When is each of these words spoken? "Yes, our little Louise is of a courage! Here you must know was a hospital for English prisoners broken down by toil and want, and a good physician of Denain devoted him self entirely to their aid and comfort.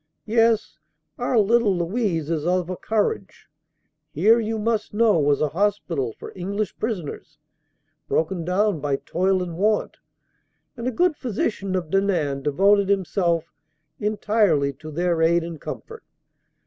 "Yes, 0.25 0.79
our 1.19 1.37
little 1.37 1.77
Louise 1.77 2.31
is 2.31 2.43
of 2.43 2.71
a 2.71 2.75
courage! 2.75 3.45
Here 4.09 4.39
you 4.39 4.57
must 4.57 4.95
know 4.95 5.19
was 5.19 5.41
a 5.41 5.49
hospital 5.49 6.13
for 6.17 6.31
English 6.35 6.75
prisoners 6.79 7.37
broken 8.07 8.43
down 8.43 8.79
by 8.79 8.95
toil 8.95 9.43
and 9.43 9.55
want, 9.59 9.97
and 10.75 10.87
a 10.87 10.91
good 10.91 11.15
physician 11.15 11.75
of 11.75 11.91
Denain 11.91 12.41
devoted 12.41 12.89
him 12.89 13.05
self 13.05 13.53
entirely 13.99 14.73
to 14.73 14.89
their 14.89 15.21
aid 15.21 15.43
and 15.43 15.61
comfort. 15.61 16.03